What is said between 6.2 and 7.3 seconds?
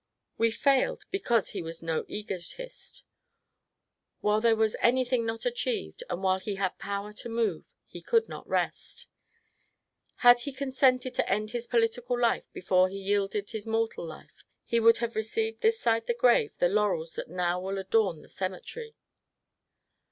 while he had power to